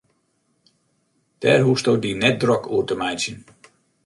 [1.41, 3.39] Dêr hoechsto dy net drok oer te meitsjen.